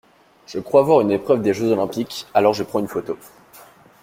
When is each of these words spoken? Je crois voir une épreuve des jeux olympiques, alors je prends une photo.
Je 0.47 0.57
crois 0.57 0.81
voir 0.81 1.01
une 1.01 1.11
épreuve 1.11 1.43
des 1.43 1.53
jeux 1.53 1.71
olympiques, 1.71 2.25
alors 2.33 2.55
je 2.55 2.63
prends 2.63 2.79
une 2.79 2.87
photo. 2.87 3.19